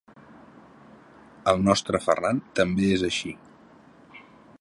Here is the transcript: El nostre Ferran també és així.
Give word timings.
El 1.53 1.61
nostre 1.67 2.01
Ferran 2.05 2.39
també 2.61 2.89
és 2.95 3.05
així. 3.09 3.35